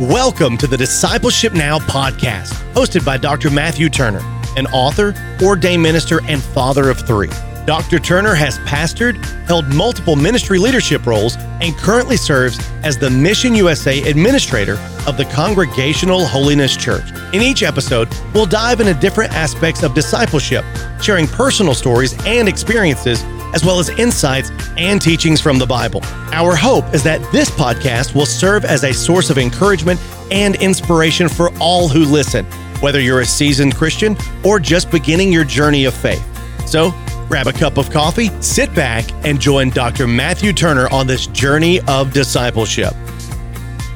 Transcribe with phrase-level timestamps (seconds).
[0.00, 3.50] Welcome to the Discipleship Now podcast, hosted by Dr.
[3.50, 4.22] Matthew Turner,
[4.56, 7.28] an author, ordained minister, and father of three.
[7.66, 7.98] Dr.
[7.98, 14.02] Turner has pastored, held multiple ministry leadership roles, and currently serves as the Mission USA
[14.02, 17.10] administrator of the Congregational Holiness Church.
[17.32, 20.64] In each episode, we'll dive into different aspects of discipleship,
[21.00, 23.22] sharing personal stories and experiences
[23.54, 26.00] as well as insights and teachings from the Bible.
[26.32, 30.00] Our hope is that this podcast will serve as a source of encouragement
[30.30, 32.44] and inspiration for all who listen,
[32.80, 36.24] whether you're a seasoned Christian or just beginning your journey of faith.
[36.66, 36.92] So,
[37.30, 40.08] grab a cup of coffee, sit back, and join Dr.
[40.08, 42.92] Matthew Turner on this journey of discipleship.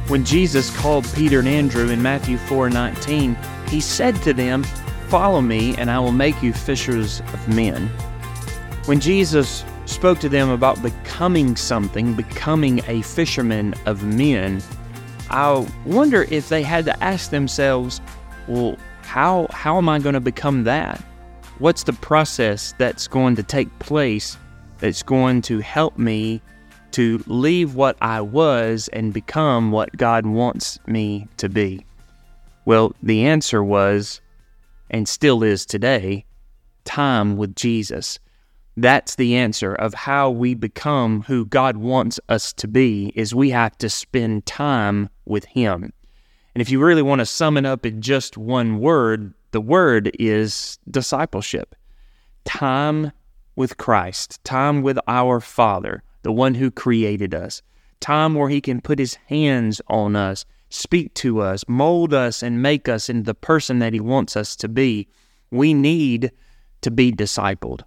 [0.07, 3.37] When Jesus called Peter and Andrew in Matthew 4:19,
[3.69, 4.63] he said to them,
[5.09, 7.91] "Follow me, and I will make you fishers of men."
[8.85, 14.63] When Jesus spoke to them about becoming something, becoming a fisherman of men,
[15.29, 18.01] I wonder if they had to ask themselves,
[18.47, 21.03] well, how, how am I going to become that?
[21.61, 24.37] What's the process that's going to take place
[24.79, 26.43] that's going to help me
[26.91, 31.87] to leave what I was and become what God wants me to be?
[32.65, 34.21] Well, the answer was,
[34.91, 36.25] and still is today,
[36.85, 38.19] time with Jesus.
[38.77, 43.51] That's the answer of how we become who God wants us to be is we
[43.51, 45.93] have to spend time with him.
[46.55, 50.11] And if you really want to sum it up in just one word, the word
[50.19, 51.77] is discipleship.
[52.45, 53.13] Time
[53.55, 57.63] with Christ, time with our Father, the one who created us.
[58.01, 62.63] Time where he can put his hands on us, speak to us, mold us and
[62.63, 65.07] make us into the person that he wants us to be.
[65.53, 66.33] We need
[66.81, 67.83] to be discipled.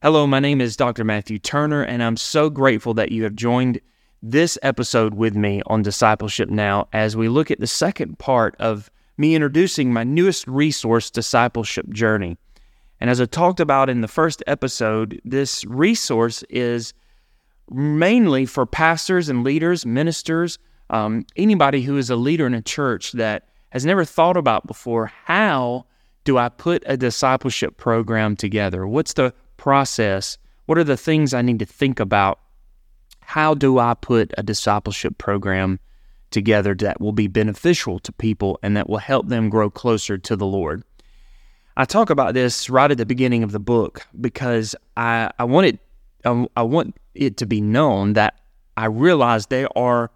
[0.00, 1.02] Hello, my name is Dr.
[1.02, 3.80] Matthew Turner, and I'm so grateful that you have joined
[4.22, 8.92] this episode with me on Discipleship Now as we look at the second part of
[9.18, 12.38] me introducing my newest resource, Discipleship Journey.
[13.00, 16.94] And as I talked about in the first episode, this resource is
[17.70, 20.58] mainly for pastors and leaders, ministers,
[20.90, 25.06] um, anybody who is a leader in a church that has never thought about before
[25.24, 25.84] how
[26.24, 28.86] do I put a discipleship program together?
[28.86, 30.38] What's the process?
[30.66, 32.40] What are the things I need to think about?
[33.20, 35.78] How do I put a discipleship program
[36.30, 40.36] together that will be beneficial to people and that will help them grow closer to
[40.36, 40.82] the Lord?
[41.76, 45.66] I talk about this right at the beginning of the book because I, I want
[45.66, 45.78] it
[46.24, 48.34] I, I want it to be known that
[48.76, 50.10] I realize there are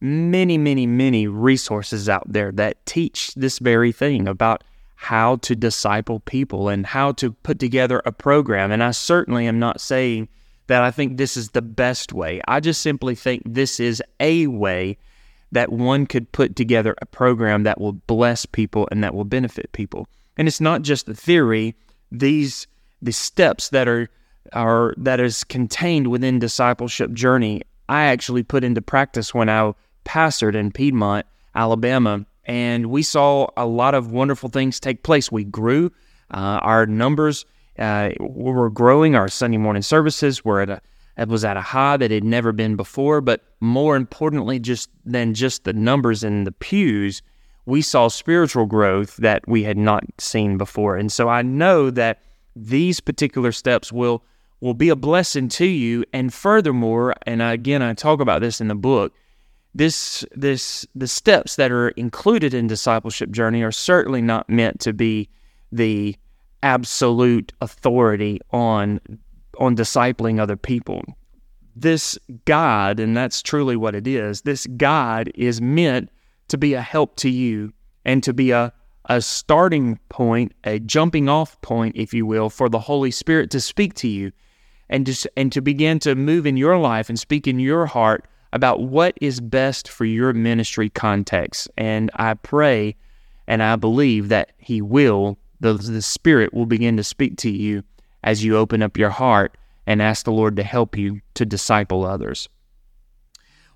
[0.00, 4.64] many, many, many resources out there that teach this very thing about
[4.94, 8.72] how to disciple people and how to put together a program.
[8.72, 10.28] And I certainly am not saying
[10.66, 12.40] that I think this is the best way.
[12.46, 14.98] I just simply think this is a way
[15.52, 19.72] that one could put together a program that will bless people and that will benefit
[19.72, 20.06] people.
[20.36, 21.74] And it's not just the theory,
[22.12, 22.66] these
[23.00, 24.08] the steps that are
[24.52, 29.72] are that is contained within discipleship journey I actually put into practice when I
[30.04, 35.30] pastored in Piedmont, Alabama and we saw a lot of wonderful things take place.
[35.30, 35.92] We grew,
[36.30, 37.44] uh, our numbers
[37.78, 39.14] uh, were growing.
[39.14, 40.80] Our Sunday morning services were at a
[41.18, 43.20] it was at a high that had never been before.
[43.20, 47.22] But more importantly, just than just the numbers in the pews,
[47.66, 50.96] we saw spiritual growth that we had not seen before.
[50.96, 52.22] And so I know that
[52.56, 54.24] these particular steps will
[54.60, 56.04] will be a blessing to you.
[56.12, 59.12] And furthermore, and again, I talk about this in the book
[59.74, 64.92] this this the steps that are included in discipleship journey are certainly not meant to
[64.92, 65.28] be
[65.70, 66.16] the
[66.62, 69.00] absolute authority on
[69.58, 71.02] on discipling other people.
[71.76, 76.10] This guide, and that's truly what it is, this guide is meant
[76.48, 77.72] to be a help to you
[78.04, 78.72] and to be a,
[79.06, 83.60] a starting point, a jumping off point, if you will, for the Holy Spirit to
[83.60, 84.32] speak to you
[84.88, 88.24] and to, and to begin to move in your life and speak in your heart
[88.52, 91.68] about what is best for your ministry context.
[91.76, 92.96] And I pray
[93.46, 97.82] and I believe that He will, the, the Spirit will begin to speak to you
[98.28, 102.04] as you open up your heart and ask the Lord to help you to disciple
[102.04, 102.46] others.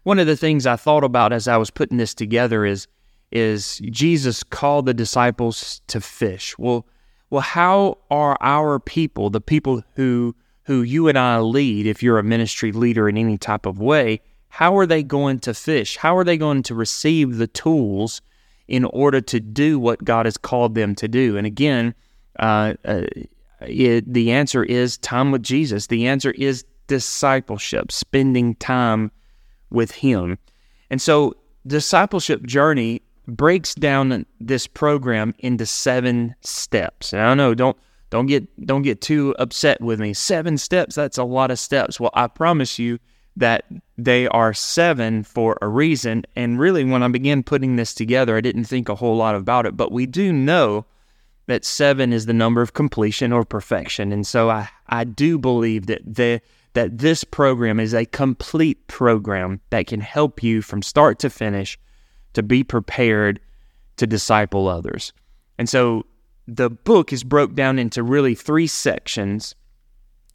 [0.03, 2.87] One of the things I thought about as I was putting this together is
[3.31, 6.55] is Jesus called the disciples to fish.
[6.59, 6.87] Well,
[7.31, 12.19] well, how are our people, the people who who you and I lead, if you're
[12.19, 15.97] a ministry leader in any type of way, how are they going to fish?
[15.97, 18.21] How are they going to receive the tools
[18.69, 21.39] in order to do what God has called them to do?
[21.39, 21.95] And again,
[22.39, 23.05] uh, uh,
[23.67, 25.87] it, the answer is time with Jesus.
[25.87, 29.11] The answer is discipleship, spending time
[29.71, 30.39] with Him.
[30.91, 31.35] And so
[31.67, 37.13] discipleship journey breaks down this program into seven steps.
[37.13, 37.77] And I know don't
[38.11, 40.13] don't get don't get too upset with me.
[40.13, 41.99] Seven steps, that's a lot of steps.
[41.99, 42.99] Well, I promise you
[43.37, 43.65] that
[43.97, 46.25] they are seven for a reason.
[46.37, 49.65] And really when I began putting this together, I didn't think a whole lot about
[49.65, 50.85] it, but we do know
[51.47, 54.13] that seven is the number of completion or perfection.
[54.13, 56.41] And so I, I do believe that the
[56.75, 61.79] that this program is a complete program that can help you from start to finish
[62.33, 63.39] to be prepared
[63.97, 65.13] to disciple others.
[65.59, 66.07] And so
[66.49, 69.55] the book is broke down into really three sections.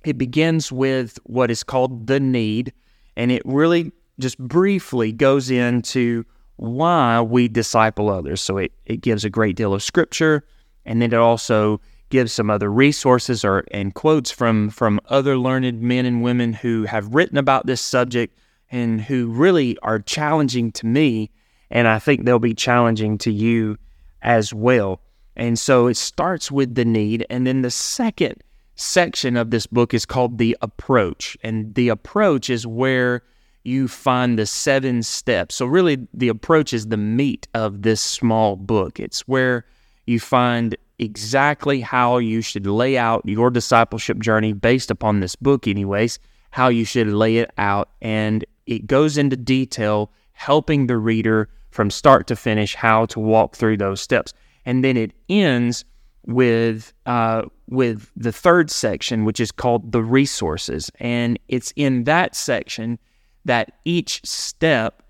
[0.05, 2.71] It begins with what is called the need,
[3.15, 6.23] and it really just briefly goes into
[6.57, 8.41] why we disciple others.
[8.41, 10.45] So it, it gives a great deal of scripture,
[10.87, 11.79] and then it also
[12.09, 16.83] gives some other resources or and quotes from from other learned men and women who
[16.85, 18.35] have written about this subject
[18.71, 21.29] and who really are challenging to me,
[21.69, 23.77] and I think they'll be challenging to you
[24.21, 25.01] as well.
[25.35, 27.25] And so it starts with the need.
[27.29, 28.43] And then the second
[28.75, 31.37] section of this book is called the approach.
[31.43, 33.21] And the approach is where
[33.63, 35.55] you find the seven steps.
[35.55, 38.99] So, really, the approach is the meat of this small book.
[38.99, 39.65] It's where
[40.07, 45.67] you find exactly how you should lay out your discipleship journey based upon this book,
[45.67, 46.19] anyways,
[46.51, 47.89] how you should lay it out.
[48.01, 53.55] And it goes into detail, helping the reader from start to finish how to walk
[53.55, 54.33] through those steps
[54.67, 55.85] and then it ends
[56.25, 62.35] with uh, with the third section, which is called the resources, and it's in that
[62.35, 62.99] section
[63.45, 65.01] that each step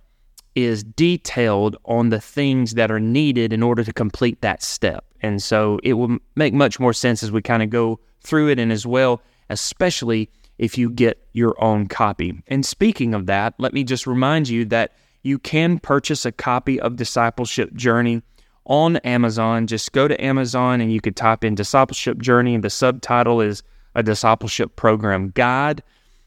[0.57, 5.05] is detailed on the things that are needed in order to complete that step.
[5.21, 8.57] And so it will make much more sense as we kind of go through it,
[8.57, 12.41] and as well, especially if you get your own copy.
[12.47, 16.79] And speaking of that, let me just remind you that you can purchase a copy
[16.79, 18.23] of Discipleship Journey
[18.65, 19.67] on Amazon.
[19.67, 23.61] Just go to Amazon and you could type in Discipleship Journey, and the subtitle is
[23.93, 25.83] a discipleship program guide.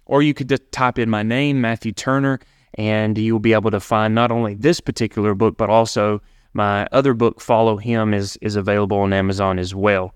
[0.06, 2.38] Or you could just type in my name, Matthew Turner,
[2.74, 6.22] and you'll be able to find not only this particular book, but also
[6.52, 10.14] my other book, Follow Him, is, is available on Amazon as well.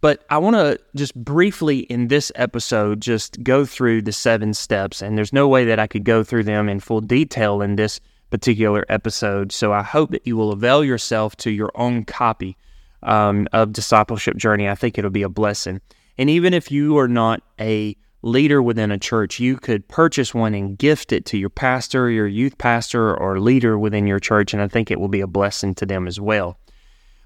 [0.00, 5.02] But I want to just briefly in this episode just go through the seven steps,
[5.02, 8.00] and there's no way that I could go through them in full detail in this
[8.30, 9.50] particular episode.
[9.50, 12.56] So I hope that you will avail yourself to your own copy
[13.02, 14.68] um, of Discipleship Journey.
[14.68, 15.80] I think it'll be a blessing.
[16.16, 20.54] And even if you are not a leader within a church, you could purchase one
[20.54, 24.62] and gift it to your pastor, your youth pastor, or leader within your church, and
[24.62, 26.58] I think it will be a blessing to them as well.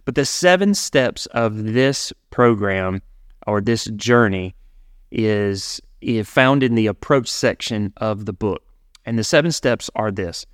[0.05, 3.03] But the seven steps of this program
[3.47, 4.55] or this journey
[5.11, 5.81] is,
[6.25, 8.63] found in the approach section of the book.
[9.05, 10.47] And the seven steps are this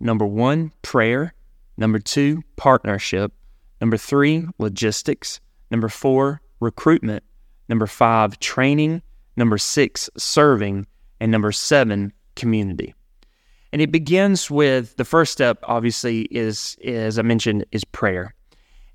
[0.00, 1.32] Number one, prayer.
[1.76, 3.32] Number two, partnership.
[3.80, 5.40] Number three, logistics.
[5.70, 7.24] Number four, recruitment.
[7.68, 9.02] Number five, training.
[9.36, 10.86] Number six, serving.
[11.20, 12.94] And number seven, community.
[13.72, 18.34] And it begins with the first step, obviously, is, as I mentioned, is prayer.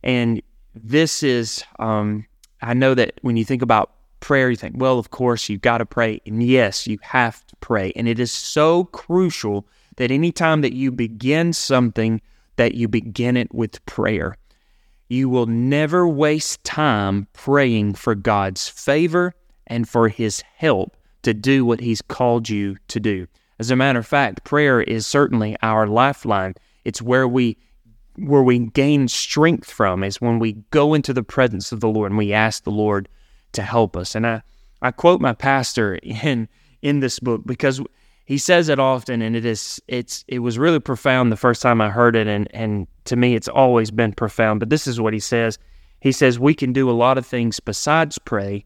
[0.03, 0.41] And
[0.73, 2.25] this is, um,
[2.61, 5.79] I know that when you think about prayer, you think, well, of course, you've got
[5.79, 6.21] to pray.
[6.25, 7.91] And yes, you have to pray.
[7.95, 9.67] And it is so crucial
[9.97, 12.21] that anytime that you begin something,
[12.55, 14.38] that you begin it with prayer.
[15.10, 19.33] You will never waste time praying for God's favor
[19.71, 23.25] and for His help to do what He's called you to do.
[23.57, 26.53] As a matter of fact, prayer is certainly our lifeline.
[26.85, 27.57] It's where we
[28.17, 32.11] where we gain strength from is when we go into the presence of the Lord
[32.11, 33.07] and we ask the Lord
[33.53, 34.15] to help us.
[34.15, 34.41] And I,
[34.81, 36.49] I quote my pastor in
[36.81, 37.81] in this book because
[38.25, 41.81] he says it often and it is it's it was really profound the first time
[41.81, 45.13] I heard it and and to me it's always been profound but this is what
[45.13, 45.59] he says
[45.99, 48.65] he says we can do a lot of things besides pray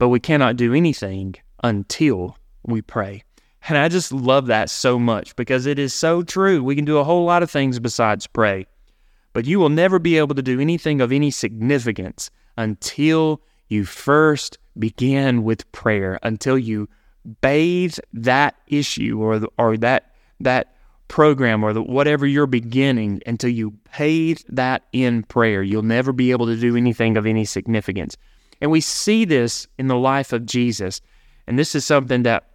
[0.00, 3.22] but we cannot do anything until we pray
[3.68, 6.98] and I just love that so much because it is so true we can do
[6.98, 8.66] a whole lot of things besides pray
[9.32, 14.58] but you will never be able to do anything of any significance until you first
[14.78, 16.88] begin with prayer until you
[17.40, 20.74] bathe that issue or or that that
[21.10, 25.62] program or the, whatever you're beginning until you bathe that in prayer.
[25.62, 28.16] You'll never be able to do anything of any significance.
[28.60, 31.00] And we see this in the life of Jesus.
[31.46, 32.50] And this is something that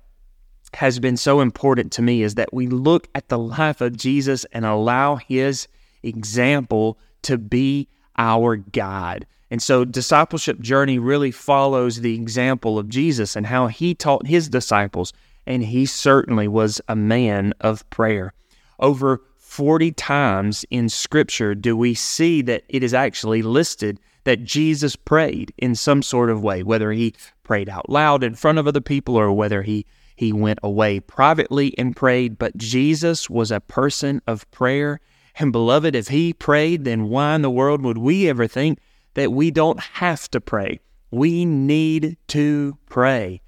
[0.75, 4.45] has been so important to me is that we look at the life of Jesus
[4.51, 5.67] and allow his
[6.03, 9.25] example to be our guide.
[9.51, 14.50] And so, discipleship journey really follows the example of Jesus and how he taught his
[14.50, 15.13] disciples.
[15.45, 18.33] And he certainly was a man of prayer.
[18.79, 24.96] Over 40 times in Scripture do we see that it is actually listed that Jesus
[24.96, 27.13] prayed in some sort of way, whether he
[27.44, 31.77] prayed out loud in front of other people or whether he, he went away privately
[31.77, 32.38] and prayed.
[32.38, 35.00] But Jesus was a person of prayer.
[35.38, 38.79] And beloved, if he prayed, then why in the world would we ever think
[39.13, 40.79] that we don't have to pray?
[41.12, 43.41] We need to pray.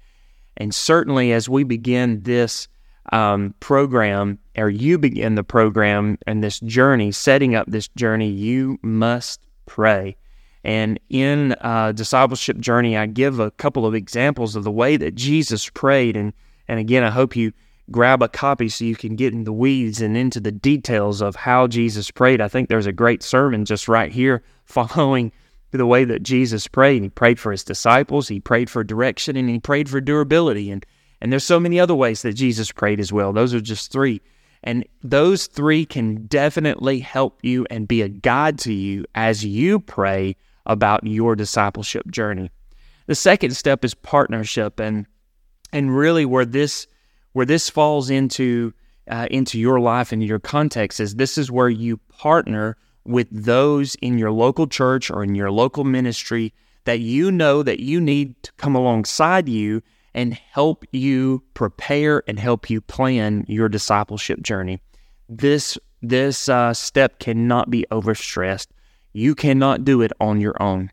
[0.56, 2.68] And certainly as we begin this
[3.12, 8.78] um, program, or you begin the program and this journey, setting up this journey, you
[8.82, 10.16] must pray.
[10.64, 15.14] And in uh, discipleship journey, I give a couple of examples of the way that
[15.14, 16.16] Jesus prayed.
[16.16, 16.32] And
[16.66, 17.52] and again, I hope you
[17.90, 21.36] grab a copy so you can get in the weeds and into the details of
[21.36, 22.40] how Jesus prayed.
[22.40, 25.32] I think there's a great sermon just right here following
[25.70, 27.02] the way that Jesus prayed.
[27.02, 30.70] He prayed for his disciples, he prayed for direction, and he prayed for durability.
[30.70, 30.84] And
[31.20, 33.32] and there's so many other ways that Jesus prayed as well.
[33.32, 34.20] Those are just three.
[34.62, 39.80] And those three can definitely help you and be a guide to you as you
[39.80, 40.36] pray
[40.68, 42.50] about your discipleship journey.
[43.06, 45.06] The second step is partnership and
[45.72, 46.86] and really where this
[47.32, 48.72] where this falls into
[49.10, 53.94] uh, into your life and your context is this is where you partner with those
[53.96, 56.52] in your local church or in your local ministry
[56.84, 59.82] that you know that you need to come alongside you
[60.14, 64.80] and help you prepare and help you plan your discipleship journey.
[65.28, 68.68] This this uh, step cannot be overstressed.
[69.18, 70.92] You cannot do it on your own.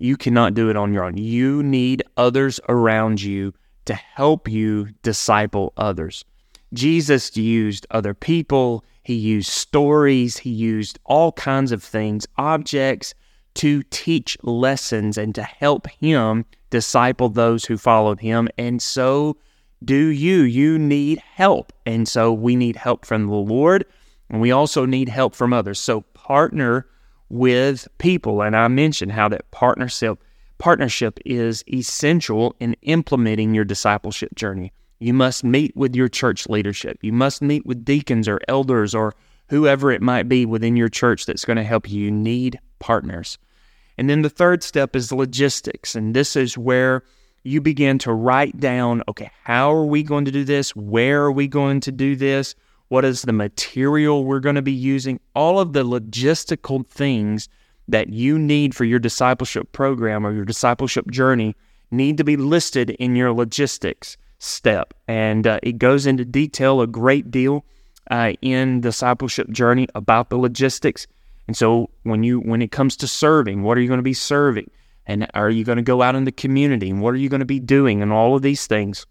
[0.00, 1.16] You cannot do it on your own.
[1.16, 3.54] You need others around you
[3.84, 6.24] to help you disciple others.
[6.74, 13.14] Jesus used other people, he used stories, he used all kinds of things, objects
[13.54, 18.48] to teach lessons and to help him disciple those who followed him.
[18.58, 19.36] And so
[19.84, 20.42] do you.
[20.42, 21.72] You need help.
[21.86, 23.84] And so we need help from the Lord,
[24.30, 25.78] and we also need help from others.
[25.78, 26.86] So partner
[27.32, 28.42] with people.
[28.42, 30.22] And I mentioned how that partnership
[30.58, 34.72] partnership is essential in implementing your discipleship journey.
[35.00, 36.98] You must meet with your church leadership.
[37.02, 39.14] You must meet with deacons or elders or
[39.48, 42.04] whoever it might be within your church that's going to help you.
[42.04, 43.38] You need partners.
[43.98, 45.96] And then the third step is logistics.
[45.96, 47.02] And this is where
[47.42, 50.76] you begin to write down okay, how are we going to do this?
[50.76, 52.54] Where are we going to do this?
[52.92, 55.18] What is the material we're going to be using?
[55.34, 57.48] All of the logistical things
[57.88, 61.56] that you need for your discipleship program or your discipleship journey
[61.90, 64.92] need to be listed in your logistics step.
[65.08, 67.64] And uh, it goes into detail a great deal
[68.10, 71.06] uh, in discipleship journey about the logistics.
[71.46, 74.12] And so when you when it comes to serving, what are you going to be
[74.12, 74.70] serving?
[75.06, 76.90] And are you going to go out in the community?
[76.90, 78.02] And what are you going to be doing?
[78.02, 79.06] And all of these things.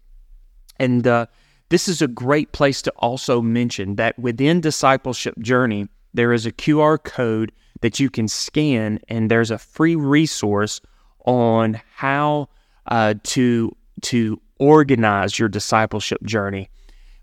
[0.78, 1.26] And uh,
[1.72, 6.52] this is a great place to also mention that within discipleship journey, there is a
[6.52, 7.50] QR code
[7.80, 10.82] that you can scan, and there's a free resource
[11.24, 12.50] on how
[12.88, 16.68] uh, to to organize your discipleship journey.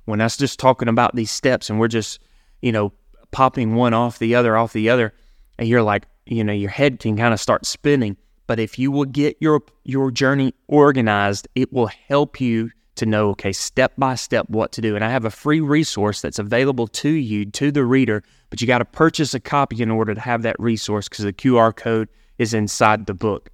[0.06, 2.20] When us just talking about these steps, and we're just
[2.64, 2.92] you know
[3.30, 5.14] popping one off the other, off the other,
[5.60, 8.18] and you're like, you know, your head can kind of start spinning.
[8.48, 13.30] But if you will get your your journey organized, it will help you to know,
[13.30, 14.96] okay, step by step what to do.
[14.96, 18.68] And I have a free resource that's available to you, to the reader, but you
[18.68, 22.10] got to purchase a copy in order to have that resource because the QR code
[22.38, 23.50] is inside the book.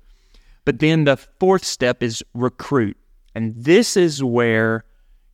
[0.65, 2.97] But then the fourth step is recruit.
[3.35, 4.83] And this is where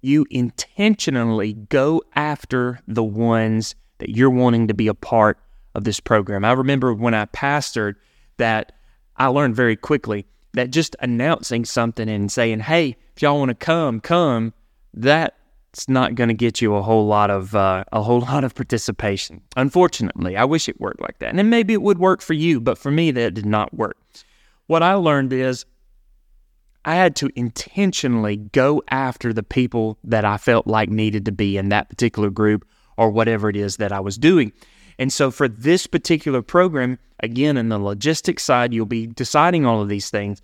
[0.01, 5.37] you intentionally go after the ones that you're wanting to be a part
[5.75, 6.43] of this program.
[6.43, 7.95] I remember when I pastored
[8.37, 8.73] that
[9.15, 13.55] I learned very quickly that just announcing something and saying, hey, if y'all want to
[13.55, 14.53] come, come,
[14.93, 18.55] that's not going to get you a whole lot of uh, a whole lot of
[18.55, 19.41] participation.
[19.55, 22.77] Unfortunately, I wish it worked like that, and maybe it would work for you, but
[22.77, 23.97] for me, that did not work.
[24.67, 25.65] What I learned is
[26.83, 31.57] I had to intentionally go after the people that I felt like needed to be
[31.57, 32.67] in that particular group
[32.97, 34.51] or whatever it is that I was doing.
[35.01, 39.81] And so for this particular program, again, in the logistics side, you'll be deciding all
[39.81, 40.43] of these things.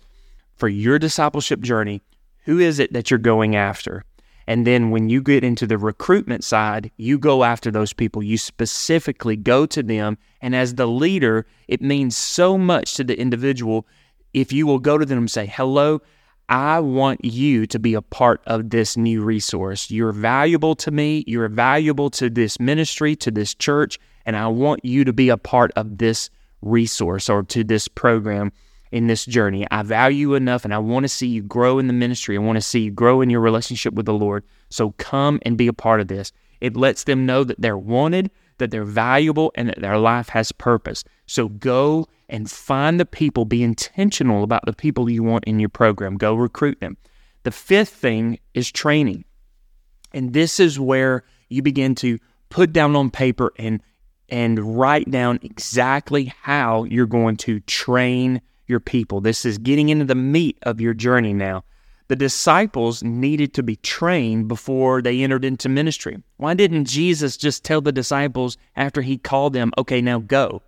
[0.56, 2.02] For your discipleship journey,
[2.44, 4.04] who is it that you're going after?
[4.48, 8.20] And then when you get into the recruitment side, you go after those people.
[8.20, 10.18] You specifically go to them.
[10.42, 13.86] And as the leader, it means so much to the individual
[14.34, 16.02] if you will go to them and say, Hello,
[16.48, 19.90] I want you to be a part of this new resource.
[19.90, 21.24] You're valuable to me.
[21.26, 25.36] You're valuable to this ministry, to this church, and I want you to be a
[25.36, 26.30] part of this
[26.62, 28.50] resource or to this program
[28.92, 29.66] in this journey.
[29.70, 32.36] I value you enough and I want to see you grow in the ministry.
[32.36, 34.42] I want to see you grow in your relationship with the Lord.
[34.70, 36.32] So come and be a part of this.
[36.62, 40.50] It lets them know that they're wanted, that they're valuable and that their life has
[40.52, 41.04] purpose.
[41.28, 45.68] So go and find the people, be intentional about the people you want in your
[45.68, 46.16] program.
[46.16, 46.96] Go recruit them.
[47.44, 49.24] The fifth thing is training.
[50.12, 52.18] And this is where you begin to
[52.48, 53.82] put down on paper and
[54.30, 59.22] and write down exactly how you're going to train your people.
[59.22, 61.64] This is getting into the meat of your journey now.
[62.08, 66.22] The disciples needed to be trained before they entered into ministry.
[66.36, 70.62] Why didn't Jesus just tell the disciples after he called them, okay, now go?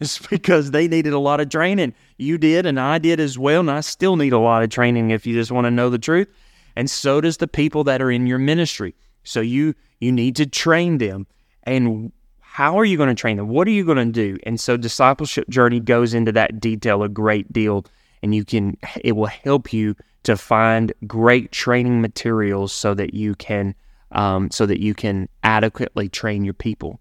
[0.00, 1.94] It's because they needed a lot of training.
[2.18, 5.10] You did, and I did as well, and I still need a lot of training
[5.10, 6.28] if you just want to know the truth.
[6.76, 8.94] And so does the people that are in your ministry.
[9.24, 11.26] So you you need to train them.
[11.62, 13.48] And how are you going to train them?
[13.48, 14.38] What are you going to do?
[14.44, 17.86] And so discipleship journey goes into that detail a great deal
[18.22, 23.34] and you can it will help you to find great training materials so that you
[23.36, 23.74] can
[24.12, 27.00] um, so that you can adequately train your people.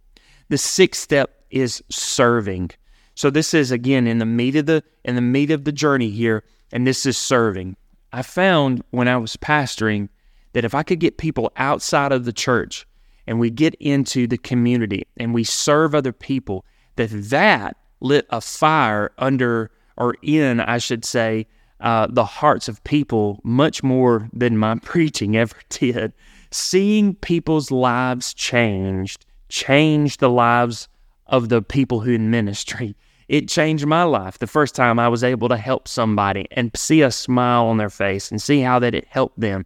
[0.50, 2.72] The sixth step is serving.
[3.16, 6.10] So this is again in the meat of the in the meat of the journey
[6.10, 7.78] here, and this is serving.
[8.12, 10.10] I found when I was pastoring
[10.54, 12.86] that if I could get people outside of the church
[13.28, 18.42] and we get into the community and we serve other people, that that lit a
[18.42, 21.48] fire under or in, I should say,
[21.82, 26.14] uh, the hearts of people much more than my preaching ever did.
[26.52, 30.88] Seeing people's lives changed, changed the lives
[31.28, 32.96] of the people who in ministry.
[33.28, 37.02] It changed my life the first time I was able to help somebody and see
[37.02, 39.66] a smile on their face and see how that it helped them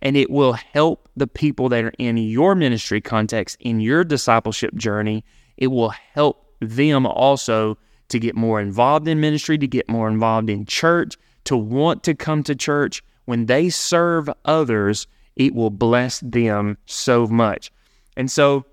[0.00, 4.74] and it will help the people that are in your ministry context, in your discipleship
[4.74, 5.24] journey.
[5.56, 10.50] It will help them also to get more involved in ministry, to get more involved
[10.50, 13.02] in church, to want to come to church.
[13.24, 17.70] When they serve others, it will bless them so much.
[18.16, 18.64] And so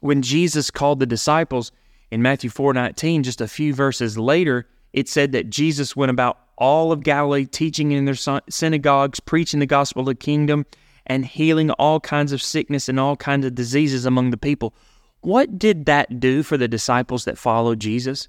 [0.00, 1.72] when Jesus called the disciples
[2.10, 6.92] in Matthew 4:19, just a few verses later, it said that Jesus went about all
[6.92, 10.66] of Galilee, teaching in their synagogues, preaching the gospel of the kingdom,
[11.06, 14.74] and healing all kinds of sickness and all kinds of diseases among the people.
[15.22, 18.28] What did that do for the disciples that followed Jesus?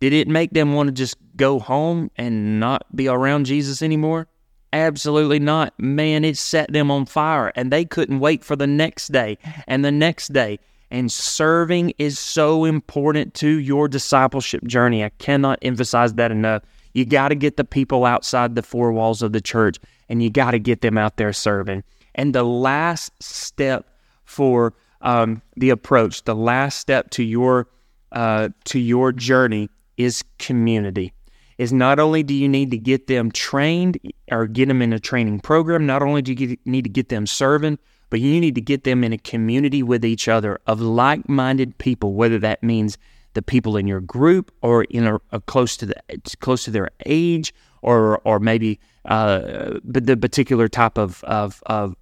[0.00, 4.26] Did it make them want to just go home and not be around Jesus anymore?
[4.72, 5.74] Absolutely not.
[5.78, 9.84] Man, it set them on fire and they couldn't wait for the next day and
[9.84, 10.58] the next day.
[10.92, 15.02] And serving is so important to your discipleship journey.
[15.02, 16.64] I cannot emphasize that enough.
[16.92, 19.78] You got to get the people outside the four walls of the church
[20.10, 21.82] and you got to get them out there serving.
[22.14, 23.88] And the last step
[24.26, 27.68] for um, the approach, the last step to your
[28.12, 31.14] uh, to your journey is community.
[31.56, 33.96] Is not only do you need to get them trained
[34.30, 37.08] or get them in a training program, not only do you get, need to get
[37.08, 37.78] them serving,
[38.12, 41.78] but you need to get them in a community with each other of like minded
[41.78, 42.98] people, whether that means
[43.32, 45.96] the people in your group or in a, a close to the
[46.40, 51.96] close to their age or or maybe uh, the particular type of, of, of,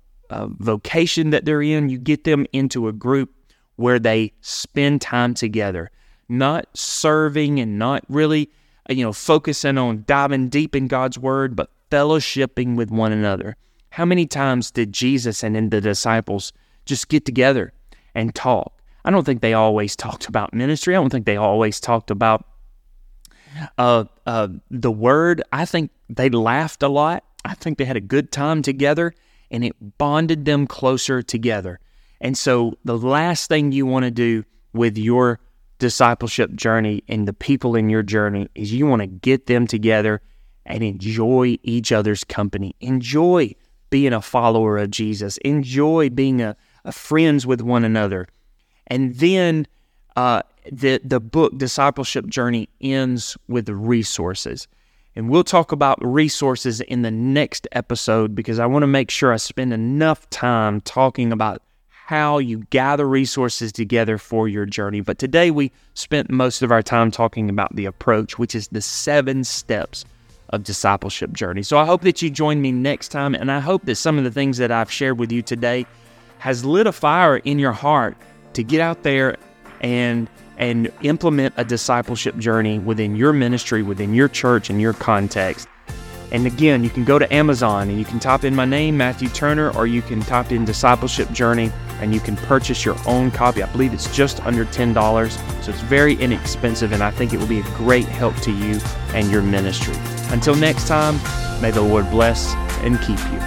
[0.59, 1.89] vocation that they're in.
[1.89, 3.33] You get them into a group
[3.77, 5.93] where they spend time together,
[6.29, 8.51] not serving and not really
[8.89, 13.57] you know focusing on diving deep in God's word, but fellowshipping with one another.
[13.91, 16.53] How many times did Jesus and then the disciples
[16.87, 17.73] just get together
[18.15, 18.73] and talk?
[19.05, 20.95] I don't think they always talked about ministry.
[20.95, 22.45] I don't think they always talked about
[23.79, 25.43] uh, uh, the word.
[25.53, 27.25] I think they laughed a lot.
[27.45, 29.15] I think they had a good time together
[29.51, 31.81] and it bonded them closer together.
[32.21, 35.41] And so, the last thing you want to do with your
[35.79, 40.21] discipleship journey and the people in your journey is you want to get them together
[40.67, 42.77] and enjoy each other's company.
[42.81, 43.55] Enjoy
[43.91, 45.37] being a follower of Jesus.
[45.39, 48.29] Enjoy being a, a friends with one another.
[48.87, 49.67] And then
[50.17, 54.67] uh, the the book discipleship journey ends with resources.
[55.17, 59.33] And we'll talk about resources in the next episode because I want to make sure
[59.33, 65.01] I spend enough time talking about how you gather resources together for your journey.
[65.01, 68.81] But today we spent most of our time talking about the approach, which is the
[68.81, 70.05] seven steps
[70.51, 71.63] of discipleship journey.
[71.63, 74.25] So I hope that you join me next time and I hope that some of
[74.25, 75.87] the things that I've shared with you today
[76.39, 78.17] has lit a fire in your heart
[78.55, 79.37] to get out there
[79.81, 85.67] and and implement a discipleship journey within your ministry, within your church, and your context.
[86.33, 89.29] And again, you can go to Amazon and you can type in my name, Matthew
[89.29, 93.63] Turner, or you can type in Discipleship Journey and you can purchase your own copy.
[93.63, 95.31] I believe it's just under $10,
[95.63, 98.81] so it's very inexpensive, and I think it will be a great help to you
[99.13, 99.95] and your ministry.
[100.31, 101.21] Until next time,
[101.61, 103.39] may the Lord bless and keep you.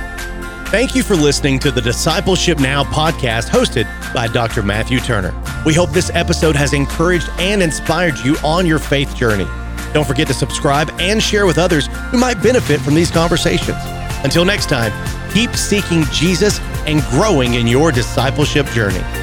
[0.70, 4.64] Thank you for listening to the Discipleship Now podcast hosted by Dr.
[4.64, 5.34] Matthew Turner.
[5.66, 9.48] We hope this episode has encouraged and inspired you on your faith journey.
[9.94, 13.78] Don't forget to subscribe and share with others who might benefit from these conversations.
[14.24, 14.92] Until next time,
[15.32, 19.23] keep seeking Jesus and growing in your discipleship journey.